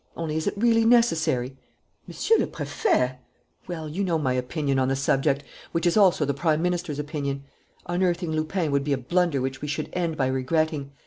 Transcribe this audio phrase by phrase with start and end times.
[0.17, 1.57] Only, is it really necessary?"
[2.07, 3.19] "Monsieur le Préfet!"
[3.67, 5.43] "Well, you know my opinion on the subject,
[5.73, 7.43] which is also the Prime Minister's opinion.
[7.85, 10.91] Unearthing Lupin would be a blunder which we should end by regretting.